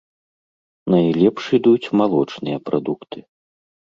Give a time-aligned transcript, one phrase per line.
[0.93, 3.19] Найлепш ідуць малочныя прадукты.